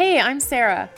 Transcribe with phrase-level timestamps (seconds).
[0.00, 0.88] Hey, I'm Sarah.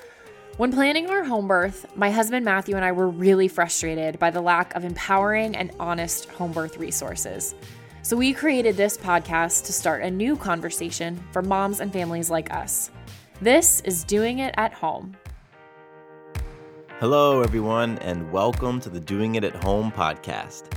[0.58, 4.40] When planning our home birth, my husband Matthew and I were really frustrated by the
[4.40, 7.56] lack of empowering and honest home birth resources.
[8.02, 12.54] So we created this podcast to start a new conversation for moms and families like
[12.54, 12.92] us.
[13.40, 15.16] This is Doing It at Home.
[17.00, 20.72] Hello, everyone, and welcome to the Doing It at Home podcast.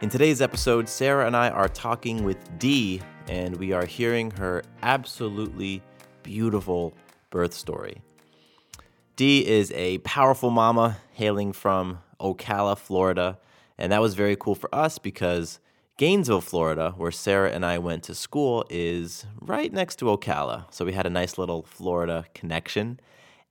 [0.00, 4.62] In today's episode, Sarah and I are talking with Dee, and we are hearing her
[4.82, 5.82] absolutely
[6.22, 6.94] beautiful
[7.36, 8.00] birth story.
[9.16, 13.38] Dee is a powerful mama hailing from Ocala, Florida,
[13.76, 15.60] and that was very cool for us because
[15.98, 20.64] Gainesville, Florida, where Sarah and I went to school, is right next to Ocala.
[20.72, 23.00] So we had a nice little Florida connection.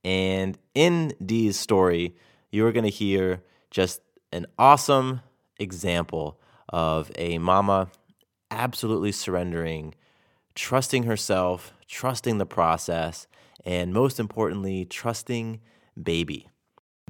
[0.02, 2.16] And in Dee's story,
[2.50, 4.00] you are going to hear just
[4.32, 5.20] an awesome
[5.60, 7.92] example of a mama
[8.50, 9.94] absolutely surrendering,
[10.56, 13.28] trusting herself, trusting the process,
[13.66, 15.60] and most importantly, trusting
[16.00, 16.48] baby.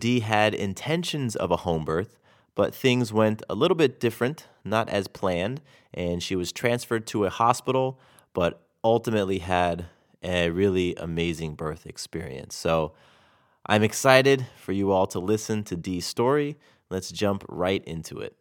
[0.01, 2.19] Dee had intentions of a home birth,
[2.55, 5.61] but things went a little bit different, not as planned,
[5.93, 8.01] and she was transferred to a hospital,
[8.33, 9.87] but ultimately had
[10.23, 12.57] a really amazing birth experience.
[12.57, 12.95] So
[13.67, 16.57] I'm excited for you all to listen to Dee's story.
[16.89, 18.35] Let's jump right into it.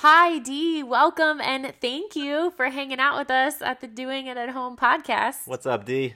[0.00, 0.82] Hi, Dee.
[0.82, 4.76] Welcome and thank you for hanging out with us at the Doing It at Home
[4.76, 5.46] podcast.
[5.46, 6.14] What's up, Dee?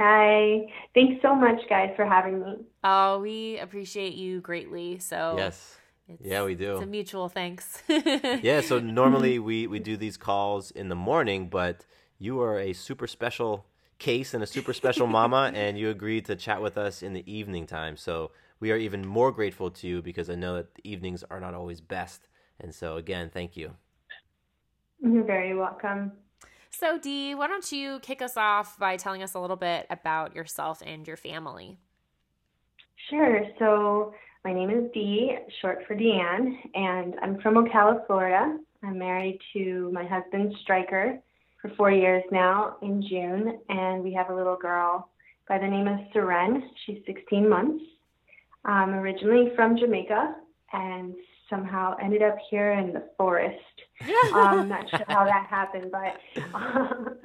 [0.00, 0.66] Hi.
[0.94, 2.56] Thanks so much, guys, for having me.
[2.82, 4.98] Oh, we appreciate you greatly.
[4.98, 5.76] So, yes.
[6.22, 6.76] yeah, we do.
[6.76, 7.82] It's a mutual thanks.
[7.88, 11.84] yeah, so normally we, we do these calls in the morning, but
[12.18, 13.66] you are a super special
[13.98, 17.30] case and a super special mama, and you agreed to chat with us in the
[17.30, 17.98] evening time.
[17.98, 21.40] So we are even more grateful to you because I know that the evenings are
[21.40, 22.26] not always best.
[22.58, 23.72] And so, again, thank you.
[25.02, 26.12] You're very welcome.
[26.80, 30.34] So, Dee, why don't you kick us off by telling us a little bit about
[30.34, 31.76] yourself and your family?
[33.10, 33.42] Sure.
[33.58, 34.14] So,
[34.46, 38.56] my name is Dee, short for Deanne, and I'm from Ocala, Florida.
[38.82, 41.18] I'm married to my husband, Striker,
[41.60, 45.10] for four years now in June, and we have a little girl
[45.50, 46.62] by the name of Seren.
[46.86, 47.84] She's 16 months.
[48.64, 50.34] I'm originally from Jamaica
[50.72, 51.14] and
[51.50, 53.58] somehow ended up here in the forest.
[54.32, 57.20] I'm um, not sure how that happened, but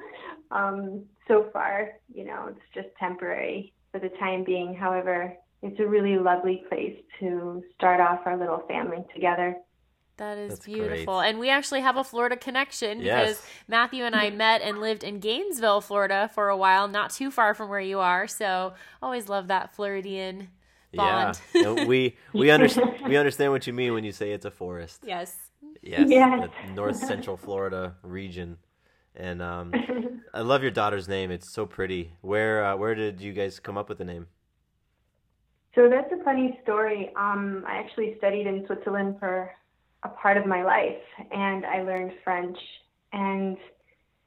[0.50, 4.74] um, so far, you know, it's just temporary for the time being.
[4.74, 9.56] However, it's a really lovely place to start off our little family together.
[10.18, 11.18] That is That's beautiful.
[11.18, 11.28] Great.
[11.30, 13.20] And we actually have a Florida connection yes.
[13.20, 17.30] because Matthew and I met and lived in Gainesville, Florida for a while, not too
[17.30, 18.26] far from where you are.
[18.26, 18.72] So
[19.02, 20.48] always love that Floridian
[20.96, 21.40] bond.
[21.54, 21.84] Yeah.
[21.84, 25.02] we we understand we understand what you mean when you say it's a forest.
[25.04, 25.36] Yes.
[25.82, 26.08] Yes.
[26.08, 26.48] yes.
[26.74, 28.58] North Central Florida region.
[29.14, 29.72] And um,
[30.34, 31.30] I love your daughter's name.
[31.30, 32.12] It's so pretty.
[32.20, 34.26] Where uh, where did you guys come up with the name?
[35.74, 37.10] So that's a funny story.
[37.16, 39.50] Um, I actually studied in Switzerland for
[40.02, 42.56] a part of my life and I learned French.
[43.12, 43.58] And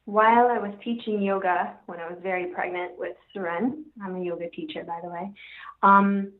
[0.05, 4.49] while I was teaching yoga when I was very pregnant with Seren, I'm a yoga
[4.49, 5.31] teacher, by the way,
[5.83, 6.31] um,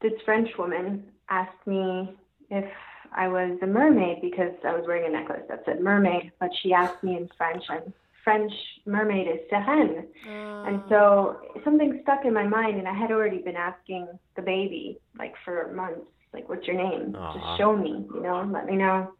[0.00, 2.16] this French woman asked me
[2.50, 2.70] if
[3.12, 6.72] I was a mermaid because I was wearing a necklace that said mermaid, but she
[6.72, 7.92] asked me in French, and
[8.22, 8.52] French
[8.86, 10.04] mermaid is sirène.
[10.26, 10.88] And ah.
[10.88, 15.34] so something stuck in my mind, and I had already been asking the baby, like
[15.44, 17.12] for months, like, what's your name?
[17.12, 17.56] Just uh-huh.
[17.56, 19.12] show me, you know, let me know.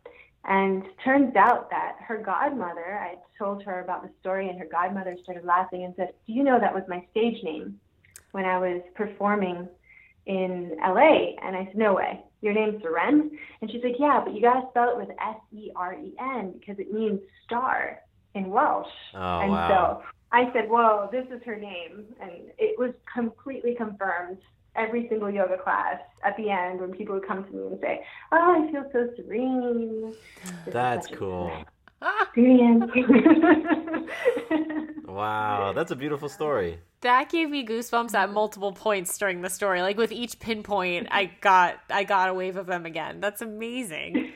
[0.45, 5.17] And turns out that her godmother, I told her about the story, and her godmother
[5.23, 7.81] started laughing and said, Do you know that was my stage name
[8.33, 9.69] when I was performing
[10.29, 11.35] in LA?
[11.43, 12.23] And I said, No way.
[12.41, 13.31] Your name's Seren?
[13.61, 16.15] And she's like, Yeah, but you got to spell it with S E R E
[16.21, 18.01] N because it means star
[18.35, 18.87] in Welsh.
[19.15, 20.03] Oh, and wow.
[20.03, 22.05] so I said, Whoa, this is her name.
[22.21, 24.39] And it was completely confirmed
[24.77, 28.05] every single yoga class at the end when people would come to me and say,
[28.31, 30.15] "Oh, I feel so serene."
[30.65, 31.51] This that's cool.
[35.07, 36.79] wow, that's a beautiful story.
[37.01, 39.83] That gave me goosebumps at multiple points during the story.
[39.83, 43.21] Like with each pinpoint, I got I got a wave of them again.
[43.21, 44.33] That's amazing.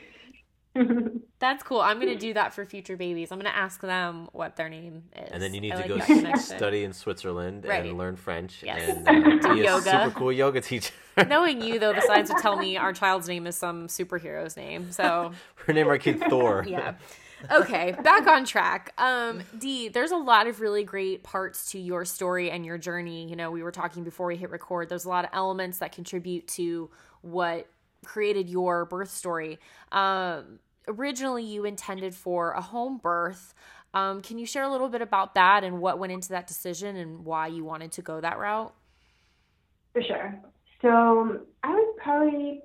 [1.39, 1.81] That's cool.
[1.81, 3.31] I'm gonna do that for future babies.
[3.31, 5.29] I'm gonna ask them what their name is.
[5.33, 7.85] And then you need I to like go study in Switzerland right.
[7.85, 8.89] and learn French yes.
[8.89, 9.89] and uh, be yoga.
[9.89, 10.95] a super cool yoga teacher.
[11.29, 14.93] Knowing you though, the signs would tell me our child's name is some superhero's name.
[14.93, 15.33] So
[15.67, 16.65] we're name our kid Thor.
[16.67, 16.95] yeah.
[17.51, 18.93] Okay, back on track.
[18.99, 23.29] Um, Dee, there's a lot of really great parts to your story and your journey.
[23.29, 24.89] You know, we were talking before we hit record.
[24.89, 26.91] There's a lot of elements that contribute to
[27.23, 27.69] what
[28.05, 29.59] created your birth story.
[29.91, 33.55] Um, originally, you intended for a home birth.
[33.95, 36.97] Um, can you share a little bit about that and what went into that decision
[36.97, 38.75] and why you wanted to go that route?
[39.93, 40.41] For sure.
[40.81, 42.63] So I would probably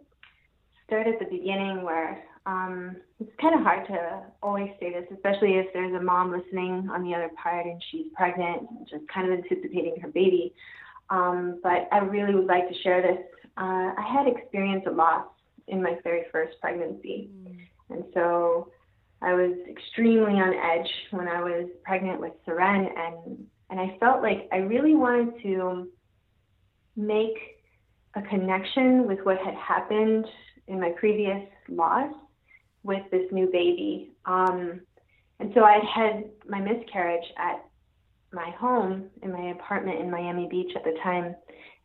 [0.85, 5.55] start at the beginning where um, it's kind of hard to always say this, especially
[5.55, 9.38] if there's a mom listening on the other part and she's pregnant, just kind of
[9.38, 10.53] anticipating her baby.
[11.09, 13.19] Um, but I really would like to share this.
[13.57, 15.25] Uh, I had experienced a loss
[15.67, 17.29] in my very first pregnancy.
[17.35, 17.57] Mm.
[17.89, 18.71] And so
[19.21, 24.21] I was extremely on edge when I was pregnant with Seren and and I felt
[24.21, 25.89] like I really wanted to
[26.95, 27.35] make
[28.15, 30.25] a connection with what had happened
[30.67, 32.13] in my previous loss
[32.88, 34.12] with this new baby.
[34.25, 34.81] Um,
[35.39, 37.63] and so I had my miscarriage at
[38.34, 41.36] my home in my apartment in Miami Beach at the time,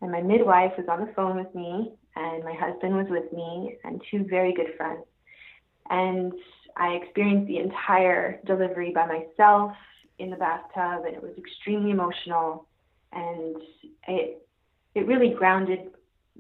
[0.01, 3.77] and my midwife was on the phone with me, and my husband was with me,
[3.85, 5.05] and two very good friends.
[5.91, 6.33] And
[6.77, 9.73] I experienced the entire delivery by myself
[10.19, 12.67] in the bathtub, and it was extremely emotional,
[13.13, 13.57] and
[14.09, 14.47] it
[14.95, 15.91] it really grounded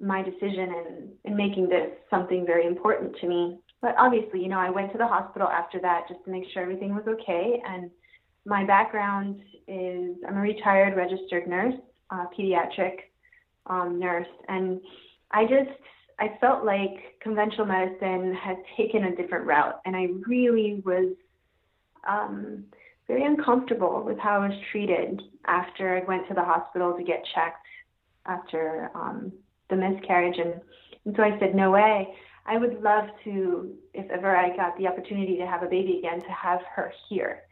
[0.00, 3.58] my decision in, in making this something very important to me.
[3.82, 6.62] But obviously, you know, I went to the hospital after that just to make sure
[6.62, 7.60] everything was okay.
[7.68, 7.90] And
[8.46, 11.74] my background is I'm a retired registered nurse,
[12.10, 12.94] uh, pediatric
[13.66, 14.80] um, nurse, and
[15.32, 15.70] I just
[16.18, 21.14] I felt like conventional medicine had taken a different route, and I really was
[22.08, 22.64] um,
[23.08, 27.24] very uncomfortable with how I was treated after I went to the hospital to get
[27.34, 27.66] checked
[28.26, 29.32] after um,
[29.70, 30.60] the miscarriage, and
[31.04, 32.14] and so I said, no way.
[32.44, 36.20] I would love to, if ever I got the opportunity to have a baby again,
[36.20, 37.42] to have her here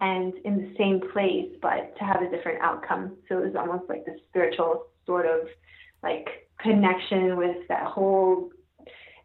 [0.00, 3.16] and in the same place, but to have a different outcome.
[3.28, 5.46] So it was almost like the spiritual sort of
[6.02, 8.50] like connection with that whole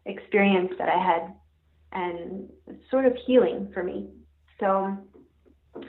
[0.04, 1.34] experience that I had
[1.92, 2.48] and
[2.90, 4.08] sort of healing for me.
[4.60, 4.96] So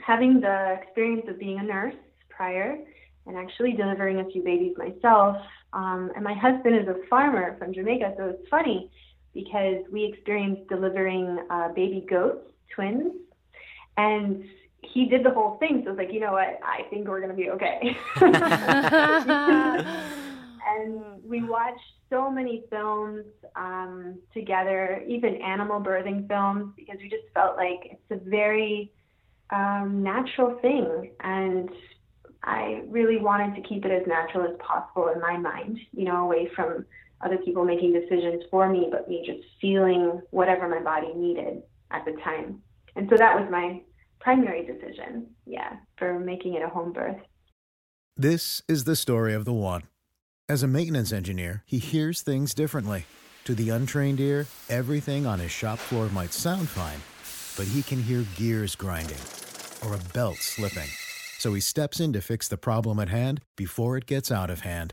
[0.04, 1.94] having the experience of being a nurse
[2.28, 2.78] prior
[3.26, 5.36] and actually delivering a few babies myself.
[5.74, 8.90] Um, and my husband is a farmer from Jamaica, so it's funny
[9.38, 13.12] because we experienced delivering uh, baby goats, twins,
[13.96, 14.42] and
[14.82, 15.82] he did the whole thing.
[15.84, 16.58] So it's like, you know what?
[16.64, 17.96] I think we're going to be okay.
[20.66, 21.78] and we watched
[22.10, 28.10] so many films um, together, even animal birthing films, because we just felt like it's
[28.10, 28.90] a very
[29.50, 31.12] um, natural thing.
[31.20, 31.70] And
[32.42, 36.24] I really wanted to keep it as natural as possible in my mind, you know,
[36.24, 36.86] away from
[37.20, 42.04] other people making decisions for me, but me just feeling whatever my body needed at
[42.04, 42.62] the time.
[42.96, 43.82] And so that was my
[44.20, 47.18] primary decision, yeah, for making it a home birth.
[48.16, 49.84] This is the story of the one.
[50.48, 53.04] As a maintenance engineer, he hears things differently.
[53.44, 57.00] To the untrained ear, everything on his shop floor might sound fine,
[57.56, 59.18] but he can hear gears grinding
[59.86, 60.88] or a belt slipping.
[61.38, 64.60] So he steps in to fix the problem at hand before it gets out of
[64.60, 64.92] hand.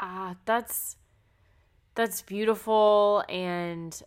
[0.00, 0.96] Ah, that's
[1.94, 4.02] that's beautiful and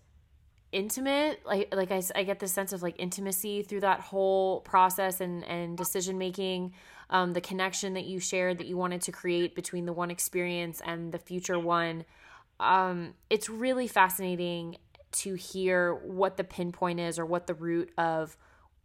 [0.72, 1.42] intimate.
[1.46, 5.44] Like like I, I get the sense of like intimacy through that whole process and
[5.46, 6.74] and decision making
[7.10, 10.82] um the connection that you shared that you wanted to create between the one experience
[10.86, 12.06] and the future one.
[12.60, 14.78] Um it's really fascinating
[15.12, 18.38] to hear what the pinpoint is or what the root of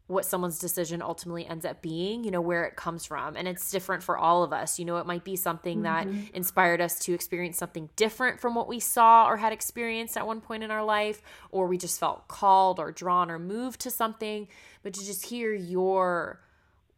[0.07, 3.37] what someone's decision ultimately ends up being, you know, where it comes from.
[3.37, 4.79] And it's different for all of us.
[4.79, 6.11] You know, it might be something mm-hmm.
[6.11, 10.27] that inspired us to experience something different from what we saw or had experienced at
[10.27, 13.91] one point in our life, or we just felt called or drawn or moved to
[13.91, 14.47] something.
[14.83, 16.41] But to just hear your,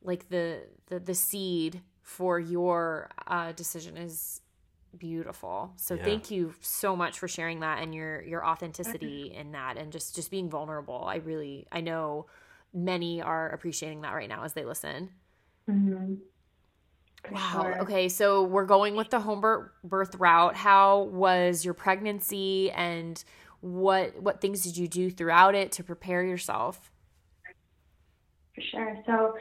[0.03, 4.41] like the the, the seed for your uh, decision is
[4.99, 5.73] beautiful.
[5.77, 6.05] So yeah.
[6.05, 10.17] thank you so much for sharing that and your your authenticity in that and just
[10.17, 11.05] just being vulnerable.
[11.07, 12.27] I really I know
[12.76, 15.11] many are appreciating that right now as they listen.
[15.68, 16.14] Mm-hmm.
[17.33, 17.62] Wow.
[17.62, 17.83] Sure.
[17.83, 19.40] Okay, so we're going with the home
[19.83, 20.54] birth route.
[20.54, 23.23] How was your pregnancy and
[23.61, 26.92] what what things did you do throughout it to prepare yourself?
[28.54, 28.97] For sure.
[29.06, 29.35] So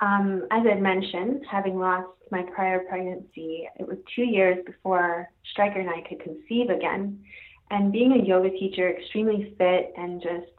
[0.00, 5.80] um, as I mentioned, having lost my prior pregnancy, it was two years before Stryker
[5.80, 7.22] and I could conceive again.
[7.70, 10.52] And being a yoga teacher, extremely fit and just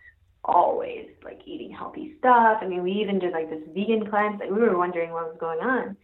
[0.46, 2.60] always like eating healthy stuff.
[2.62, 4.40] I mean, we even did like this vegan cleanse.
[4.40, 5.96] Like we were wondering what was going on.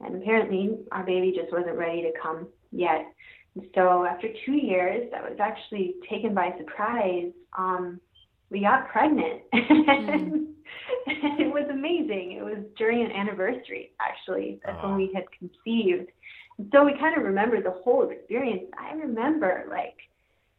[0.00, 3.06] And apparently our baby just wasn't ready to come yet.
[3.54, 7.30] And so after two years, I was actually taken by surprise.
[7.56, 8.00] Um,
[8.50, 9.42] we got pregnant.
[11.06, 11.40] Mm.
[11.40, 12.32] it was amazing.
[12.32, 14.60] It was during an anniversary, actually.
[14.64, 16.10] That's when we had conceived.
[16.58, 18.64] And so we kind of remember the whole experience.
[18.78, 19.96] I remember like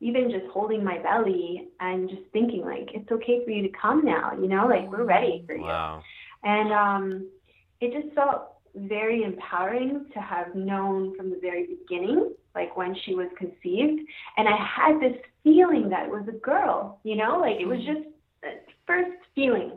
[0.01, 4.03] even just holding my belly and just thinking like it's okay for you to come
[4.03, 5.63] now, you know, like we're ready for you.
[5.63, 6.01] Wow.
[6.43, 7.29] And um
[7.81, 13.15] it just felt very empowering to have known from the very beginning, like when she
[13.15, 14.01] was conceived.
[14.37, 17.79] And I had this feeling that it was a girl, you know, like it was
[17.79, 18.07] just
[18.41, 18.51] the
[18.85, 19.71] first feeling.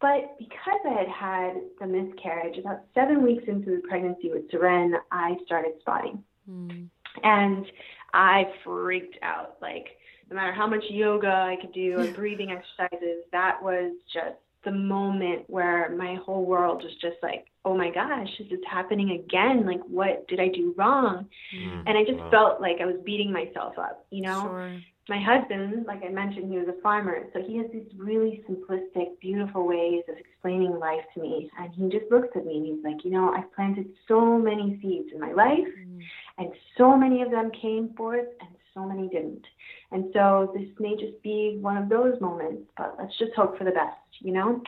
[0.00, 4.94] But because I had had the miscarriage, about seven weeks into the pregnancy with Seren,
[5.12, 6.24] I started spotting.
[6.50, 6.88] Mm.
[7.22, 7.66] And
[8.12, 9.56] I freaked out.
[9.60, 9.86] Like,
[10.30, 14.72] no matter how much yoga I could do and breathing exercises, that was just the
[14.72, 19.66] moment where my whole world was just like, oh my gosh, this is happening again.
[19.66, 21.26] Like, what did I do wrong?
[21.52, 22.30] Mm, And I just wow.
[22.30, 24.40] felt like I was beating myself up, you know?
[24.48, 24.84] Sure.
[25.08, 29.18] my husband, like I mentioned, he was a farmer, so he has these really simplistic,
[29.20, 31.50] beautiful ways of explaining life to me.
[31.58, 34.78] And he just looks at me and he's like, you know, I've planted so many
[34.80, 36.10] seeds in my life, Mm.
[36.38, 39.44] And so many of them came forth, and so many didn't.
[39.90, 43.64] And so this may just be one of those moments, but let's just hope for
[43.64, 44.62] the best, you know?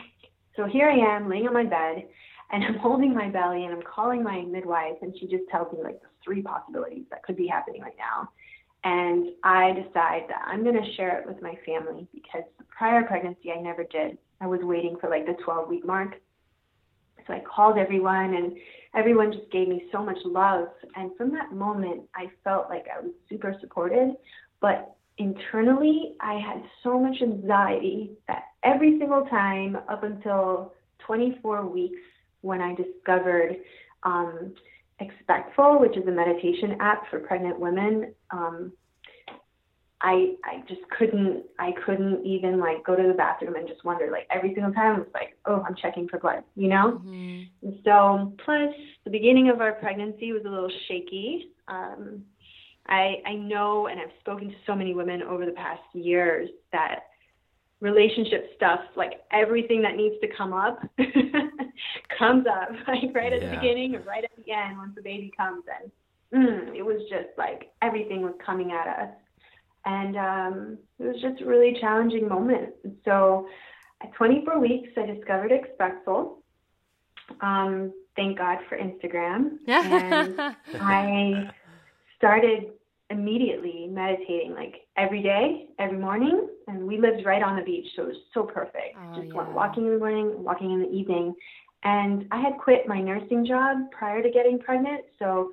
[0.56, 2.06] So here I am, laying on my bed,
[2.52, 5.82] and I'm holding my belly, and I'm calling my midwife, and she just tells me
[5.82, 8.30] like the three possibilities that could be happening right now
[8.84, 13.02] and I decide that I'm going to share it with my family because the prior
[13.02, 14.18] pregnancy I never did.
[14.40, 16.16] I was waiting for like the 12 week mark.
[17.26, 18.56] So I called everyone and
[18.94, 20.68] everyone just gave me so much love.
[20.96, 24.14] And from that moment, I felt like I was super supported.
[24.60, 30.72] But internally, I had so much anxiety that every single time up until
[31.06, 32.00] 24 weeks
[32.40, 33.56] when I discovered
[34.02, 34.54] um,
[35.00, 38.14] Expectful, which is a meditation app for pregnant women.
[38.30, 38.72] Um,
[40.06, 44.10] I I just couldn't I couldn't even like go to the bathroom and just wonder
[44.10, 47.48] like every single time I was like oh I'm checking for blood you know Mhm.
[47.62, 52.22] and so plus the beginning of our pregnancy was a little shaky um,
[52.86, 57.00] I I know and I've spoken to so many women over the past years that
[57.80, 60.80] relationship stuff like everything that needs to come up
[62.18, 63.50] comes up like right at Yeah.
[63.50, 65.90] the beginning or right at the end once the baby comes and
[66.32, 69.14] mm, it was just like everything was coming at us
[69.84, 72.70] and um, it was just a really challenging moment.
[73.04, 73.46] So
[74.02, 76.42] at 24 weeks i discovered expectful.
[77.40, 79.58] Um, thank god for instagram.
[79.66, 81.50] And I
[82.16, 82.72] started
[83.10, 88.02] immediately meditating like every day, every morning, and we lived right on the beach, so
[88.02, 88.96] it was so perfect.
[88.96, 89.54] Oh, Just went yeah.
[89.54, 91.34] walking in the morning, walking in the evening,
[91.82, 95.50] and I had quit my nursing job prior to getting pregnant, so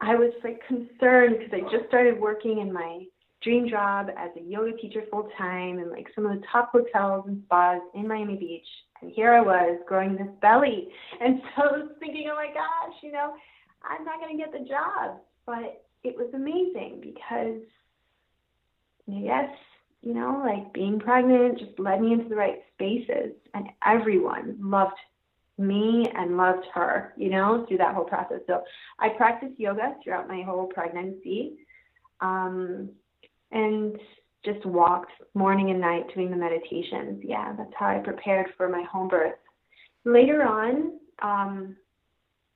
[0.00, 3.04] I was like concerned because I just started working in my
[3.42, 7.24] dream job as a yoga teacher full time in like some of the top hotels
[7.26, 8.66] and spas in Miami Beach.
[9.00, 10.88] And here I was growing this belly.
[11.20, 13.34] And so I was thinking, oh my gosh, you know,
[13.82, 15.18] I'm not going to get the job.
[15.46, 17.60] But it was amazing because,
[19.06, 19.50] yes,
[20.02, 23.32] you know, like being pregnant just led me into the right spaces.
[23.54, 24.98] And everyone loved
[25.58, 28.40] me and loved her, you know, through that whole process.
[28.46, 28.62] So
[28.98, 31.56] I practiced yoga throughout my whole pregnancy
[32.20, 32.90] um,
[33.52, 33.96] and
[34.44, 37.22] just walked morning and night doing the meditations.
[37.24, 39.34] Yeah, that's how I prepared for my home birth.
[40.04, 41.76] Later on, um,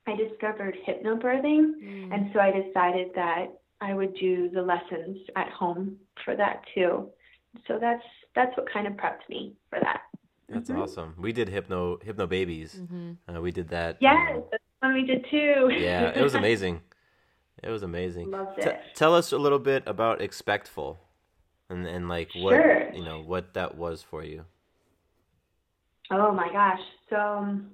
[0.06, 2.12] I discovered hypnobirthing, Mm.
[2.14, 3.46] and so I decided that
[3.80, 7.10] I would do the lessons at home for that too.
[7.66, 8.02] So that's
[8.34, 10.02] that's what kind of prepped me for that.
[10.48, 10.78] That's Mhm.
[10.78, 11.14] awesome.
[11.18, 12.80] We did hypno hypno babies.
[12.80, 13.16] Mhm.
[13.28, 13.96] Uh, we did that.
[14.00, 15.70] Yes, um, that's what we did too.
[15.72, 16.80] yeah, it was amazing.
[17.62, 18.30] It was amazing.
[18.30, 20.98] Loved T- tell us a little bit about Expectful,
[21.68, 22.92] and and like what Sure.
[22.92, 24.44] you know what that was for you.
[26.10, 26.80] Oh my gosh.
[27.08, 27.70] So um,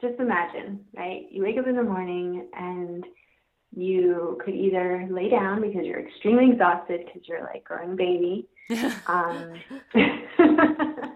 [0.00, 1.26] just imagine, right?
[1.30, 3.04] You wake up in the morning and
[3.74, 8.48] you could either lay down because you're extremely exhausted because you're like growing a baby,
[9.06, 9.52] um,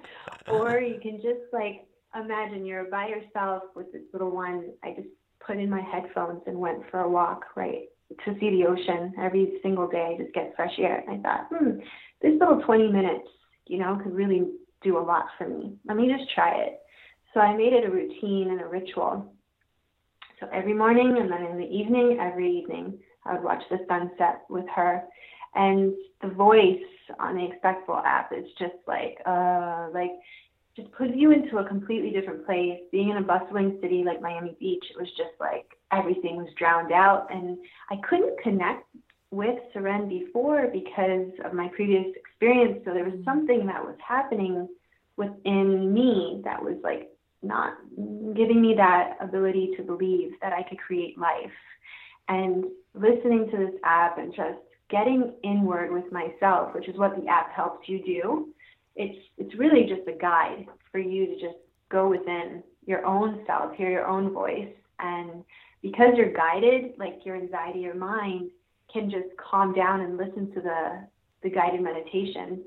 [0.49, 4.71] or you can just like imagine you're by yourself with this little one.
[4.85, 5.09] I just
[5.47, 7.89] put in my headphones and went for a walk, right,
[8.25, 10.15] to see the ocean every single day.
[10.15, 11.03] I just get fresh air.
[11.07, 11.79] And I thought, hmm,
[12.23, 13.29] this little 20 minutes,
[13.67, 14.49] you know, could really
[14.83, 15.77] do a lot for me.
[15.87, 16.81] Let me just try it.
[17.33, 19.33] So I made it a routine and a ritual.
[20.41, 24.43] So every morning and then in the evening, every evening, I would watch the sunset
[24.49, 25.05] with her.
[25.55, 25.93] And
[26.23, 26.79] the voice
[27.19, 30.13] on the Expectful app is just like, uh, like,
[30.77, 32.81] just puts you into a completely different place.
[32.93, 36.93] Being in a bustling city like Miami Beach, it was just like everything was drowned
[36.93, 37.27] out.
[37.31, 37.59] And
[37.91, 38.87] I couldn't connect
[39.31, 42.81] with Seren before because of my previous experience.
[42.85, 43.25] So there was mm-hmm.
[43.25, 44.69] something that was happening
[45.17, 47.11] within me that was like
[47.43, 47.75] not
[48.35, 51.51] giving me that ability to believe that I could create life.
[52.29, 54.59] And listening to this app and just
[54.89, 58.49] getting inward with myself, which is what the app helps you do,
[58.97, 61.59] it's it's really just a guide for you to just
[61.91, 65.45] go within your own self, hear your own voice, and
[65.83, 68.51] because you're guided, like your anxiety or mind
[68.93, 71.07] can just calm down and listen to the
[71.43, 72.63] the guided meditation.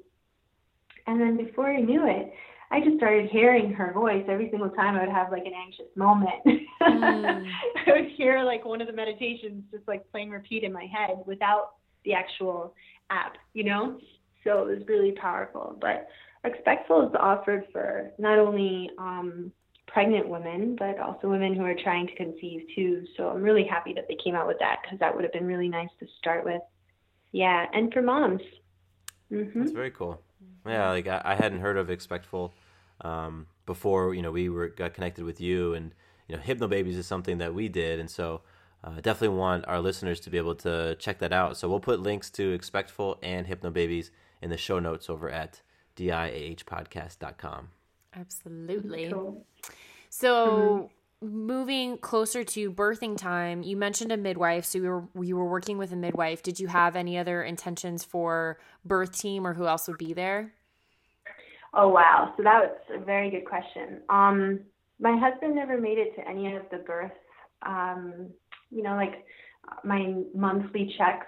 [1.06, 2.34] And then before I knew it,
[2.72, 5.86] I just started hearing her voice every single time I would have like an anxious
[5.96, 6.63] moment.
[6.82, 7.51] Mm.
[7.88, 11.24] I would hear like one of the meditations just like playing repeat in my head
[11.27, 12.74] without the actual
[13.10, 14.00] app, you know?
[14.44, 15.78] So it was really powerful.
[15.80, 16.08] But
[16.46, 19.50] Expectful is offered for not only um,
[19.88, 23.06] pregnant women, but also women who are trying to conceive too.
[23.16, 25.46] So I'm really happy that they came out with that because that would have been
[25.48, 26.62] really nice to start with.
[27.32, 28.42] Yeah, and for moms.
[29.32, 29.60] Mm-hmm.
[29.60, 30.22] That's very cool.
[30.66, 32.54] Yeah, like I, I hadn't heard of Expectful
[33.02, 34.14] um, before.
[34.14, 35.94] You know, we were got connected with you, and
[36.28, 38.42] you know, Hypnobabies is something that we did, and so
[38.84, 41.58] uh, definitely want our listeners to be able to check that out.
[41.58, 44.10] So we'll put links to Expectful and Hypnobabies
[44.44, 45.62] in the show notes over at
[45.96, 47.70] diahpodcast.com.
[48.16, 49.10] Absolutely.
[49.12, 49.46] Cool.
[50.10, 50.92] So,
[51.24, 51.48] mm-hmm.
[51.48, 54.66] moving closer to birthing time, you mentioned a midwife.
[54.66, 56.44] So, you were you were working with a midwife.
[56.44, 60.54] Did you have any other intentions for birth team, or who else would be there?
[61.74, 62.34] Oh wow!
[62.38, 64.02] So that was a very good question.
[64.10, 64.60] Um,
[65.00, 67.16] my husband never made it to any of the births.
[67.66, 68.30] Um,
[68.70, 69.26] you know, like
[69.84, 71.28] my monthly checks,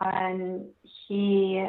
[0.00, 0.66] and
[1.06, 1.64] he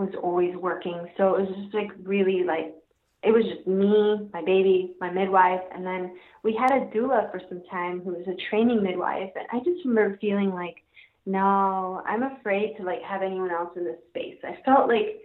[0.00, 1.06] was always working.
[1.16, 2.74] So it was just like really like
[3.22, 7.40] it was just me, my baby, my midwife, and then we had a doula for
[7.50, 9.30] some time who was a training midwife.
[9.36, 10.76] And I just remember feeling like,
[11.26, 14.38] no, I'm afraid to like have anyone else in this space.
[14.42, 15.20] I felt like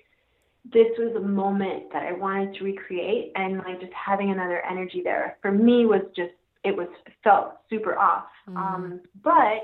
[0.74, 5.02] this was a moment that I wanted to recreate, and like just having another energy
[5.04, 6.34] there for me was just
[6.66, 6.88] it was
[7.24, 8.26] felt super off.
[8.50, 8.58] Mm-hmm.
[8.58, 9.62] Um, but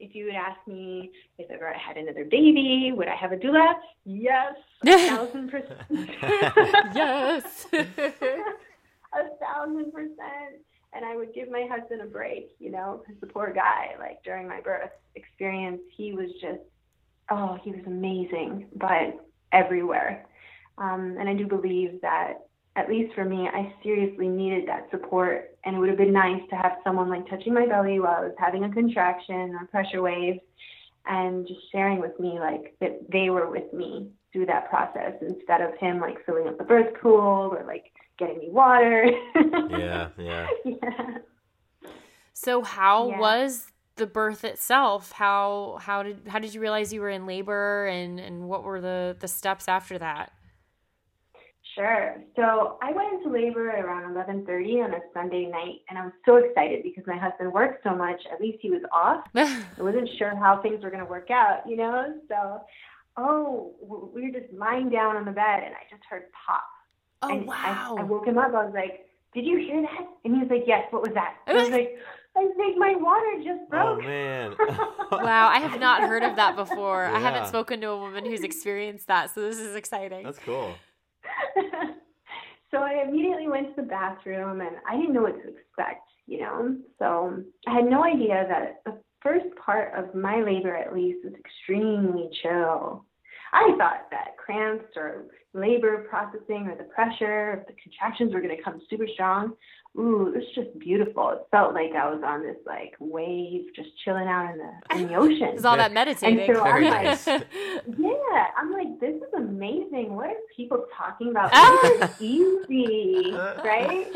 [0.00, 3.36] if you would ask me if ever I had another baby, would I have a
[3.36, 3.74] doula?
[4.04, 4.54] Yes,
[4.86, 6.10] a thousand percent.
[6.94, 7.84] yes, a
[9.40, 10.62] thousand percent.
[10.94, 14.22] And I would give my husband a break, you know, because the poor guy, like
[14.24, 16.60] during my birth experience, he was just,
[17.30, 20.24] oh, he was amazing, but everywhere.
[20.78, 22.47] Um, and I do believe that
[22.78, 25.56] at least for me, I seriously needed that support.
[25.64, 28.20] And it would have been nice to have someone like touching my belly while I
[28.20, 30.38] was having a contraction or pressure waves
[31.06, 35.60] and just sharing with me like that they were with me through that process instead
[35.60, 37.86] of him like filling up the birth pool or like
[38.16, 39.10] getting me water.
[39.70, 40.46] yeah, yeah.
[40.64, 41.18] Yeah.
[42.32, 43.18] So how yeah.
[43.18, 45.10] was the birth itself?
[45.10, 48.80] How how did how did you realize you were in labor and and what were
[48.80, 50.32] the the steps after that?
[51.78, 52.16] Sure.
[52.34, 56.36] So I went into labor around 11:30 on a Sunday night, and I was so
[56.36, 58.20] excited because my husband worked so much.
[58.32, 59.24] At least he was off.
[59.36, 62.14] I wasn't sure how things were going to work out, you know.
[62.28, 62.62] So,
[63.16, 63.74] oh,
[64.12, 66.64] we were just lying down on the bed, and I just heard pop.
[67.22, 67.96] Oh and wow!
[67.96, 68.54] I, I woke him up.
[68.54, 71.36] I was like, "Did you hear that?" And he was like, "Yes." What was that?
[71.46, 71.98] And I was like.
[72.36, 73.98] I think my water just oh, broke.
[73.98, 74.54] Oh man!
[75.10, 77.08] wow, I have not heard of that before.
[77.10, 77.16] Yeah.
[77.16, 80.22] I haven't spoken to a woman who's experienced that, so this is exciting.
[80.22, 80.72] That's cool.
[82.70, 86.40] So I immediately went to the bathroom and I didn't know what to expect, you
[86.40, 86.76] know.
[86.98, 91.34] So I had no idea that the first part of my labor, at least, was
[91.34, 93.04] extremely chill.
[93.52, 98.62] I thought that cramps or labor processing or the pressure, the contractions were going to
[98.62, 99.54] come super strong
[99.98, 101.30] ooh, it was just beautiful.
[101.30, 105.08] It felt like I was on this like wave, just chilling out in the in
[105.08, 105.50] the ocean.
[105.54, 106.40] it's all that meditating.
[106.40, 110.14] And so I'm like, yeah, I'm like, this is amazing.
[110.14, 111.52] What are people talking about?
[111.88, 114.06] This is easy, right?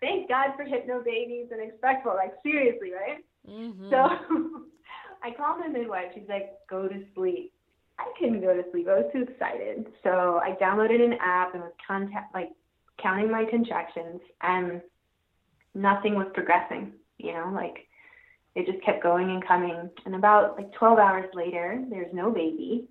[0.00, 2.14] Thank God for Hypnobabies and Expectful.
[2.14, 3.24] Like seriously, right?
[3.48, 3.90] Mm-hmm.
[3.90, 3.96] So
[5.22, 6.12] I called my midwife.
[6.14, 7.52] She's like, go to sleep.
[7.98, 8.88] I couldn't go to sleep.
[8.88, 9.86] I was too excited.
[10.02, 12.50] So I downloaded an app and was contact like
[13.00, 14.80] counting my contractions and
[15.74, 17.86] nothing was progressing, you know, like
[18.54, 19.90] it just kept going and coming.
[20.06, 22.88] And about like 12 hours later, there's no baby.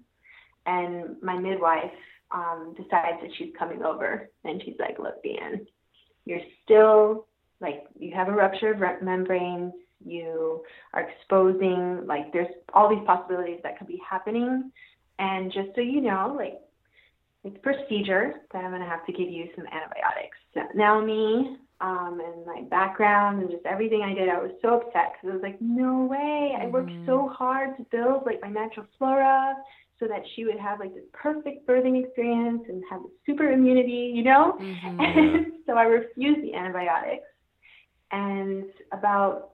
[0.65, 1.91] And my midwife
[2.31, 5.65] um, decides that she's coming over and she's like, look, Dan,
[6.25, 7.27] you're still
[7.61, 9.73] like you have a rupture of membranes.
[10.05, 10.63] You
[10.93, 14.71] are exposing like there's all these possibilities that could be happening.
[15.19, 16.59] And just so you know, like
[17.43, 20.37] it's procedure that I'm going to have to give you some antibiotics.
[20.53, 24.79] So now me um, and my background and just everything I did, I was so
[24.79, 26.55] upset because I was like, no way.
[26.59, 29.55] I worked so hard to build like my natural flora
[29.99, 34.23] so that she would have like this perfect birthing experience and have super immunity, you
[34.23, 34.57] know?
[34.99, 37.27] And so I refused the antibiotics.
[38.11, 39.52] And about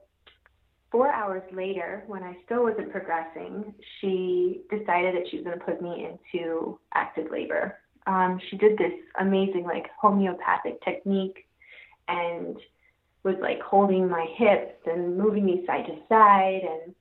[0.92, 5.66] four hours later, when I still wasn't progressing, she decided that she was going to
[5.66, 7.78] put me into active labor.
[8.08, 11.46] Um, she did this amazing, like, homeopathic technique
[12.08, 12.58] and
[13.24, 16.62] was like holding my hips and moving me side to side.
[16.64, 16.96] And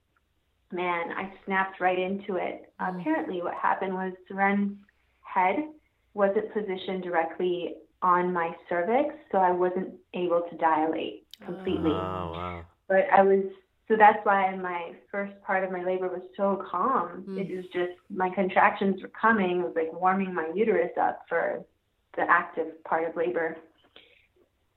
[0.71, 2.71] man, I snapped right into it.
[2.79, 4.77] Apparently, what happened was Ren's
[5.21, 5.55] head
[6.13, 11.91] wasn't positioned directly on my cervix, so I wasn't able to dilate completely.
[11.91, 12.65] Oh wow.
[12.87, 13.43] But I was
[13.89, 17.25] so that's why my first part of my labor was so calm.
[17.27, 21.65] It was just my contractions were coming, it was like warming my uterus up for
[22.15, 23.57] the active part of labor.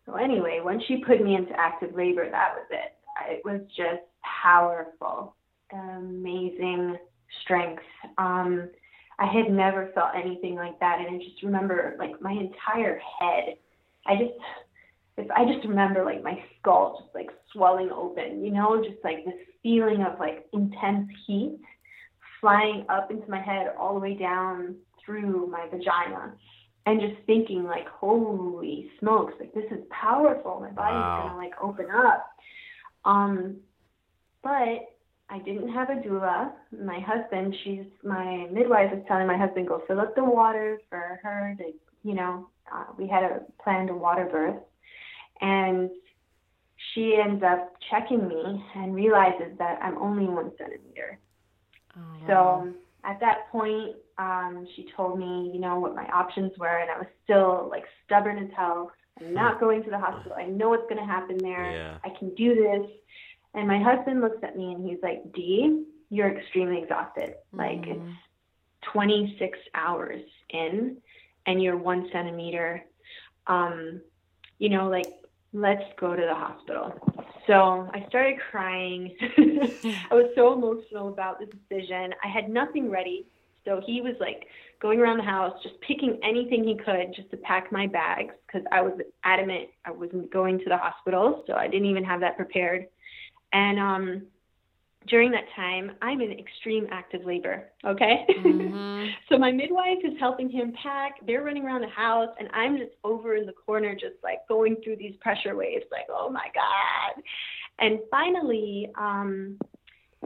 [0.07, 2.95] So anyway, when she put me into active labor, that was it.
[3.31, 4.03] It was just
[4.43, 5.37] powerful,
[5.73, 6.97] amazing
[7.45, 7.83] strength.
[8.17, 8.71] Um,
[9.19, 13.57] I had never felt anything like that, and I just remember like my entire head.
[14.07, 14.33] I just,
[15.17, 19.25] if I just remember like my skull just like swelling open, you know, just like
[19.25, 21.59] this feeling of like intense heat
[22.41, 26.33] flying up into my head all the way down through my vagina
[26.87, 30.61] and just thinking like holy smokes like this is powerful.
[30.61, 31.17] My body's Wow.
[31.17, 32.27] gonna like open up.
[33.05, 33.57] Um
[34.43, 34.89] but
[35.31, 36.53] i didn't have a doula.
[36.85, 41.21] My husband she's my midwife is telling my husband go fill up the water for
[41.23, 41.65] her to
[42.03, 44.57] you know uh, we had a planned water birth
[45.43, 45.91] and
[46.95, 51.19] she ends up checking me and realizes that i'm only one centimeter
[52.27, 52.73] so
[53.05, 56.99] at that point, um, she told me, you know, what my options were, and I
[56.99, 58.93] was still like stubborn as hell.
[59.21, 60.37] I'm not going to the hospital.
[60.39, 61.71] I know what's going to happen there.
[61.71, 61.99] Yeah.
[62.05, 62.91] I can do this.
[63.55, 67.35] And my husband looks at me and he's like, Dee, you're extremely exhausted.
[67.53, 68.17] Like it's
[68.93, 70.97] 26 hours in,
[71.47, 72.85] and you're one centimeter.
[73.49, 74.01] Um,
[74.59, 75.13] you know, like
[75.53, 76.95] let's go to the hospital.
[77.47, 79.15] So I started crying.
[79.21, 82.15] I was so emotional about the decision.
[82.25, 83.27] I had nothing ready.
[83.65, 84.47] So he was like
[84.81, 88.67] going around the house, just picking anything he could just to pack my bags because
[88.73, 91.45] I was adamant I wasn't going to the hospital.
[91.47, 92.87] So I didn't even have that prepared.
[93.53, 94.23] And um,
[95.09, 97.71] during that time, I'm in extreme active labor.
[97.85, 98.25] Okay.
[99.29, 101.15] so my midwife is helping him pack.
[101.27, 104.77] They're running around the house, and I'm just over in the corner, just like going
[104.83, 107.23] through these pressure waves, like, oh my God.
[107.79, 109.59] And finally, um,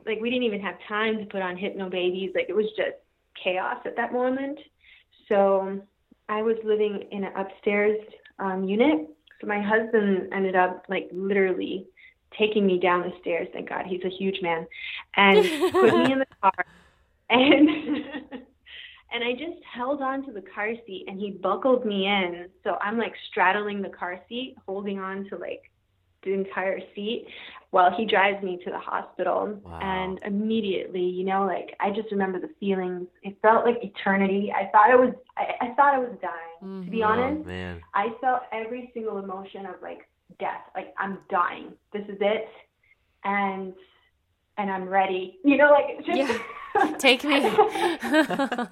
[0.04, 2.34] like, we didn't even have time to put on Hypnobabies.
[2.34, 2.96] Like, it was just
[3.42, 4.58] chaos at that moment.
[5.28, 5.80] So
[6.28, 7.98] I was living in an upstairs
[8.38, 9.08] um, unit.
[9.40, 11.86] So my husband ended up, like, literally
[12.38, 13.48] taking me down the stairs.
[13.52, 14.66] Thank God, he's a huge man,
[15.16, 16.64] and put me in the car,
[17.30, 17.68] and
[19.12, 22.48] and I just held on to the car seat, and he buckled me in.
[22.64, 25.62] So I'm like straddling the car seat, holding on to like
[26.26, 27.26] the entire seat
[27.70, 29.58] while he drives me to the hospital.
[29.64, 29.78] Wow.
[29.80, 33.06] And immediately, you know, like I just remember the feelings.
[33.22, 34.52] It felt like eternity.
[34.54, 36.84] I thought I was, I, I thought I was dying.
[36.84, 37.02] To be mm-hmm.
[37.02, 37.80] Oh honest, man.
[37.94, 40.62] I felt every single emotion of like death.
[40.74, 41.72] Like I'm dying.
[41.92, 42.48] This is it,
[43.24, 43.74] and
[44.58, 45.38] and I'm ready.
[45.44, 46.40] You know, like it's just
[46.98, 47.40] Take me.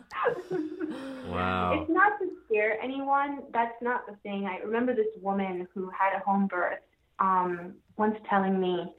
[1.27, 1.81] Wow.
[1.81, 3.40] It's not to scare anyone.
[3.53, 4.46] That's not the thing.
[4.46, 6.79] I remember this woman who had a home birth
[7.18, 8.94] um, once telling me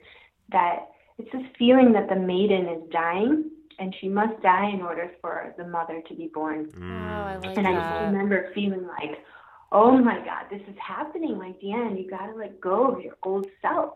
[0.52, 5.12] that it's this feeling that the maiden is dying and she must die in order
[5.22, 6.70] for the mother to be born.
[6.76, 9.24] Oh, I like And I just remember feeling like,
[9.72, 11.38] oh my God, this is happening.
[11.38, 13.94] Like, Deanne, you got to let go of your old self.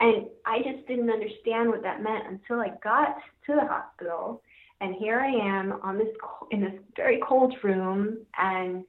[0.00, 4.42] And I just didn't understand what that meant until I got to the hospital.
[4.80, 6.08] And here I am on this
[6.50, 8.84] in this very cold room, and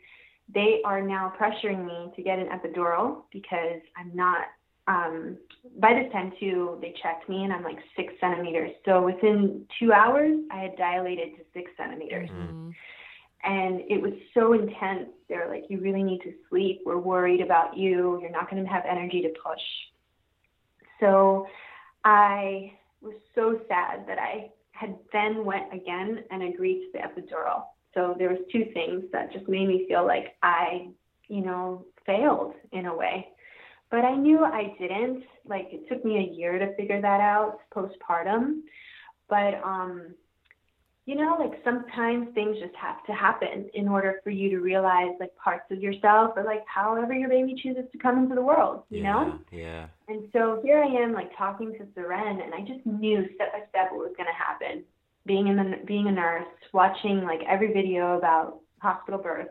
[0.53, 4.47] they are now pressuring me to get an epidural because I'm not.
[4.89, 5.37] Um,
[5.79, 8.71] by this time, too, they checked me, and I'm like six centimeters.
[8.85, 12.29] So within two hours, I had dilated to six centimeters
[13.43, 15.09] and it was so intense.
[15.29, 16.81] They were like, "You really need to sleep.
[16.85, 18.19] We're worried about you.
[18.21, 19.61] You're not going to have energy to push."
[20.99, 21.47] So
[22.03, 27.65] I was so sad that I had then went again and agreed to the epidural.
[27.93, 30.89] So there was two things that just made me feel like I
[31.27, 33.27] you know, failed in a way.
[33.89, 35.23] But I knew I didn't.
[35.45, 38.61] Like it took me a year to figure that out postpartum.
[39.29, 40.13] But um
[41.07, 45.11] you know, like sometimes things just have to happen in order for you to realize
[45.21, 48.83] like parts of yourself or like however your baby chooses to come into the world,
[48.89, 49.39] you yeah, know?
[49.49, 49.87] Yeah.
[50.09, 53.59] And so here I am like talking to Seren and I just knew step by
[53.69, 54.83] step what was going to happen.
[55.25, 59.47] Being in the being a nurse, watching like every video about hospital birth.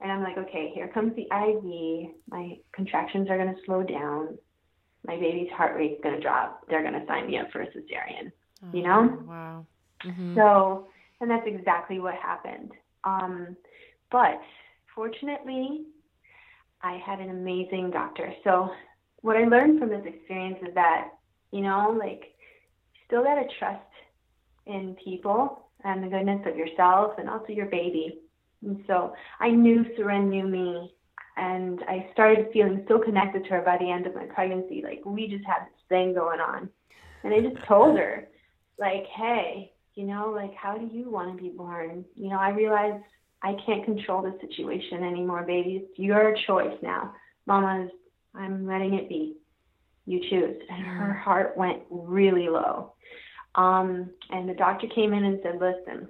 [0.00, 2.10] And I'm like, okay, here comes the IV.
[2.28, 4.36] My contractions are going to slow down.
[5.06, 6.64] My baby's heart rate's going to drop.
[6.68, 8.32] They're going to sign me up for a cesarean.
[8.72, 9.18] You oh, know?
[9.20, 9.66] Oh, Wow.
[10.04, 10.34] Mhm.
[10.34, 10.88] So,
[11.20, 12.72] and that's exactly what happened.
[13.04, 13.56] Um,
[14.10, 14.40] but
[14.94, 15.84] fortunately,
[16.82, 18.32] I had an amazing doctor.
[18.44, 18.70] So,
[19.20, 21.10] what I learned from this experience is that,
[21.52, 22.34] you know, like,
[23.06, 23.82] still got to trust
[24.66, 28.18] in people and the goodness of yourself and also your baby.
[28.62, 30.94] And so, I knew Seren knew me.
[31.36, 34.82] And I started feeling so connected to her by the end of my pregnancy.
[34.84, 36.68] Like, we just had this thing going on.
[37.24, 38.28] And I just told her,
[38.78, 42.04] like, hey, you know, like, how do you want to be born?
[42.16, 43.02] You know, I realized
[43.42, 45.82] I can't control the situation anymore, baby.
[45.84, 47.14] It's your choice now.
[47.46, 47.90] Mama's,
[48.34, 49.36] I'm letting it be.
[50.06, 50.56] You choose.
[50.70, 52.94] And her heart went really low.
[53.54, 56.08] Um, and the doctor came in and said, listen,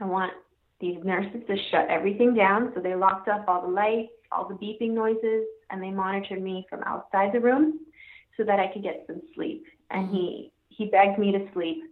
[0.00, 0.32] I want
[0.80, 2.72] these nurses to shut everything down.
[2.74, 6.66] So they locked up all the lights, all the beeping noises, and they monitored me
[6.68, 7.80] from outside the room
[8.36, 9.64] so that I could get some sleep.
[9.90, 11.82] And he, he begged me to sleep.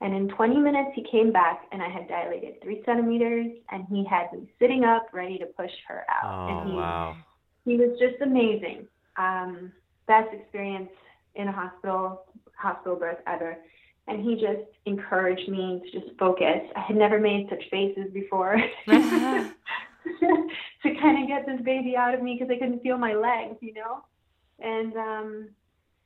[0.00, 4.04] And in 20 minutes, he came back, and I had dilated three centimeters, and he
[4.04, 6.50] had me sitting up, ready to push her out.
[6.50, 7.16] and Oh he, wow.
[7.64, 8.86] he was just amazing.
[9.16, 9.72] Um,
[10.06, 10.90] best experience
[11.36, 12.24] in a hospital,
[12.56, 13.56] hospital birth ever.
[14.06, 16.60] And he just encouraged me to just focus.
[16.76, 19.50] I had never made such faces before to
[21.00, 23.72] kind of get this baby out of me because I couldn't feel my legs, you
[23.72, 24.04] know?
[24.60, 25.48] And um,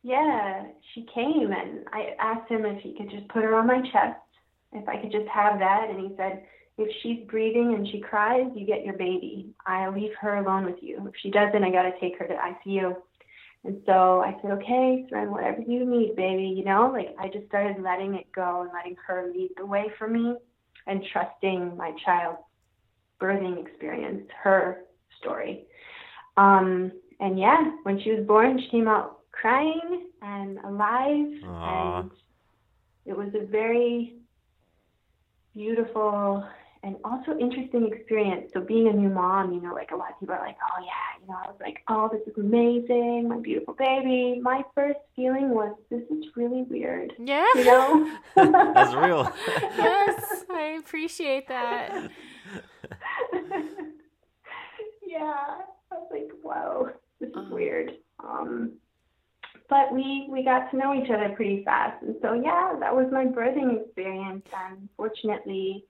[0.03, 3.81] yeah, she came and I asked him if he could just put her on my
[3.81, 4.21] chest,
[4.73, 5.89] if I could just have that.
[5.91, 6.45] And he said,
[6.79, 9.51] if she's breathing and she cries, you get your baby.
[9.67, 11.05] I'll leave her alone with you.
[11.09, 12.95] If she doesn't, I got to take her to ICU.
[13.65, 16.55] And so I said, okay, Seren, whatever you need, baby.
[16.57, 19.87] You know, like I just started letting it go and letting her lead the way
[19.99, 20.37] for me
[20.87, 22.39] and trusting my child's
[23.21, 24.85] birthing experience, her
[25.21, 25.65] story.
[26.37, 31.29] Um, and yeah, when she was born, she came out crying and alive.
[31.44, 32.01] Aw.
[32.01, 32.11] And
[33.07, 34.16] it was a very
[35.55, 36.44] beautiful
[36.85, 38.51] and also interesting experience.
[38.55, 40.81] So being a new mom, you know, like a lot of people are like, oh
[40.85, 44.38] yeah, you know, I was like, oh, this is amazing, my beautiful baby.
[44.40, 47.44] My first feeling was, this is really weird, Yeah.
[47.57, 48.16] you know?
[48.37, 49.33] That's real.
[49.77, 52.11] yes, I appreciate that.
[55.07, 55.35] yeah,
[55.90, 57.55] I was like, whoa, this is Uh-huh.
[57.55, 57.92] weird.
[58.22, 58.72] Um,
[59.68, 63.07] but we we got to know each other pretty fast, and so yeah, that was
[63.12, 64.46] my birthing experience.
[64.66, 65.85] And fortunately,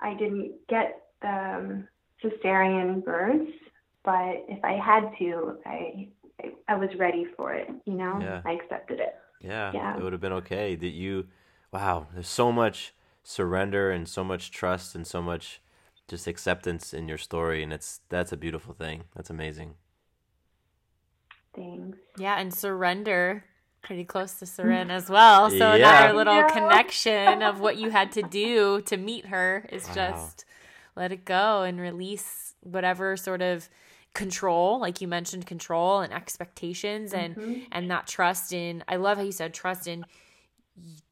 [0.00, 1.88] I didn't get the um,
[2.22, 3.50] cesarean births,
[4.04, 6.08] but if I had to, I
[6.42, 7.68] I, I was ready for it.
[7.86, 8.42] You know, Yeah.
[8.44, 9.14] I accepted it.
[9.40, 9.96] Yeah, Yeah.
[9.96, 10.74] it would have been okay.
[10.74, 11.28] That you,
[11.72, 15.60] wow, there's so much surrender and so much trust and so much
[16.08, 19.04] just acceptance in your story, and it's that's a beautiful thing.
[19.14, 19.76] That's amazing.
[21.54, 21.98] Thanks.
[22.18, 23.44] Yeah, and surrender.
[23.82, 25.50] Pretty close to Seren as well.
[25.50, 26.06] So Yeah.
[26.06, 26.48] another little Yeah.
[26.52, 29.94] connection of what you had to do to meet her is Wow.
[29.94, 30.44] just
[30.96, 33.68] let it go and release whatever sort of
[34.14, 37.60] control, like you mentioned, control and expectations and mm-hmm.
[37.72, 40.06] and that trust in I love how you said trust in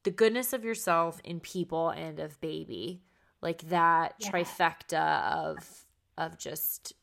[0.05, 3.03] the goodness of yourself in people and of baby.
[3.43, 4.31] Like that Yeah.
[4.31, 6.95] trifecta of of just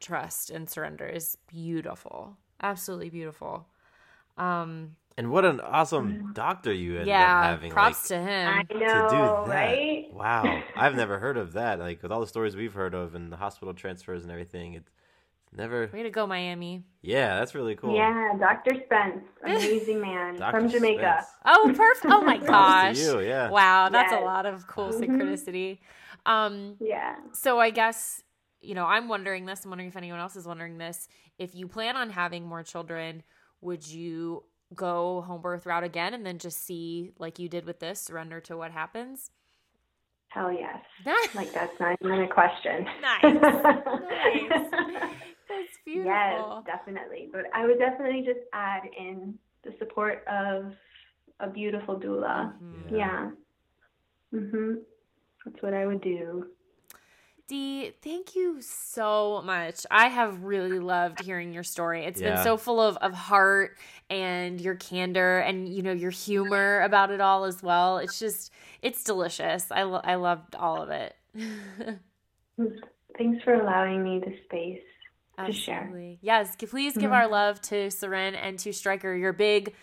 [0.00, 2.36] trust and surrender is beautiful.
[2.62, 3.66] Absolutely beautiful.
[4.36, 7.70] Um And what an awesome doctor you ended yeah, up having.
[7.72, 8.66] props like, to I him.
[8.68, 9.48] to do that.
[9.48, 10.06] right?
[10.12, 11.78] Wow, I've never heard of that.
[11.78, 14.90] Like with all the stories we've heard of and the hospital transfers and everything, it's
[15.56, 15.90] never.
[15.92, 16.84] Way to go, Miami.
[17.02, 17.94] Yeah, that's really cool.
[17.96, 18.74] Yeah, Dr.
[18.84, 20.52] Spence, amazing man Dr.
[20.52, 21.00] from Jamaica.
[21.18, 21.26] Spence.
[21.44, 22.12] Oh, perfect.
[22.14, 22.96] Oh my gosh.
[22.96, 23.50] to you, yeah.
[23.50, 25.00] Wow, that's a lot of cool Mhm.
[25.00, 25.78] synchronicity.
[26.26, 27.16] Um Yeah.
[27.32, 28.22] so I guess
[28.62, 31.08] you know, I'm wondering this, I'm wondering if anyone else is wondering this.
[31.38, 33.22] If you plan on having more children,
[33.60, 34.44] would you
[34.74, 38.40] go home birth route again and then just see like you did with this, surrender
[38.42, 39.30] to what happens?
[40.28, 40.78] Hell yes.
[41.34, 42.86] Like that's not even a question.
[43.02, 43.22] Nice.
[43.22, 44.70] Nice.
[45.48, 46.64] That's beautiful.
[46.66, 47.28] Yes, definitely.
[47.30, 50.72] But I would definitely just add in the support of
[51.40, 52.54] a beautiful doula.
[52.62, 52.90] Mhm.
[52.90, 53.30] Yeah.
[54.32, 54.76] Mhm.
[55.44, 56.46] That's what I would do.
[57.48, 59.84] Dee, thank you so much.
[59.90, 62.04] I have really loved hearing your story.
[62.04, 62.34] It's Yeah.
[62.34, 63.76] been so full of, of heart
[64.08, 67.98] and your candor and you know your humor about it all as well.
[67.98, 69.70] It's just it's delicious.
[69.70, 71.16] I lo- I loved all of it.
[73.18, 74.82] Thanks for allowing me the space
[75.44, 76.16] to share.
[76.20, 77.12] Yes, please give mm-hmm.
[77.12, 79.74] our love to Seren and to Striker, your big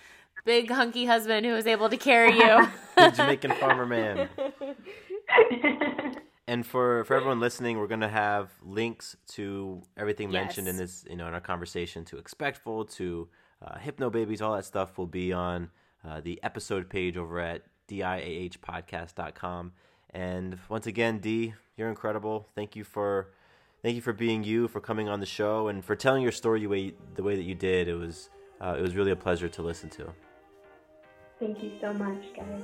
[0.45, 2.67] big hunky husband who was able to carry you.
[2.99, 4.27] The Jamaican farmer man.
[6.49, 11.15] And for, for everyone listening, we're gonna have links to everything mentioned in this, you
[11.15, 13.27] know, in our conversation to Expectful, to
[13.63, 15.69] uh, Hypnobabies, all that stuff will be on
[16.03, 19.73] uh, the episode page over at diahpodcast.com.
[20.09, 22.47] And once again, D, you're incredible.
[22.55, 23.29] Thank you for
[23.83, 26.61] thank you for being you, for coming on the show, and for telling your story
[26.61, 27.87] the way the way that you did.
[27.87, 30.11] It was uh, it was really a pleasure to listen to.
[31.39, 32.63] Thank you so much, guys.